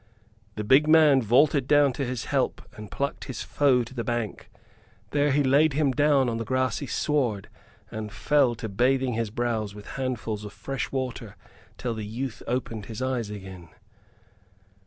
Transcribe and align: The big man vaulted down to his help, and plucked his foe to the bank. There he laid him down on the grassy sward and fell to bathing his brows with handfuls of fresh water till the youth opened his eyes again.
The 0.55 0.63
big 0.63 0.87
man 0.87 1.21
vaulted 1.21 1.67
down 1.67 1.93
to 1.93 2.03
his 2.03 2.25
help, 2.25 2.63
and 2.75 2.89
plucked 2.89 3.25
his 3.25 3.43
foe 3.43 3.83
to 3.83 3.93
the 3.93 4.03
bank. 4.03 4.49
There 5.11 5.29
he 5.29 5.43
laid 5.43 5.73
him 5.73 5.91
down 5.91 6.27
on 6.27 6.37
the 6.37 6.43
grassy 6.43 6.87
sward 6.87 7.49
and 7.91 8.11
fell 8.11 8.55
to 8.55 8.67
bathing 8.67 9.13
his 9.13 9.29
brows 9.29 9.75
with 9.75 9.85
handfuls 10.01 10.43
of 10.43 10.53
fresh 10.53 10.91
water 10.91 11.35
till 11.77 11.93
the 11.93 12.03
youth 12.03 12.41
opened 12.47 12.87
his 12.87 13.03
eyes 13.03 13.29
again. 13.29 13.69